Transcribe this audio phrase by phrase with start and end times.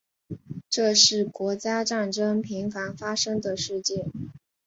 [0.67, 4.03] 这是国家战争频繁发生的世界。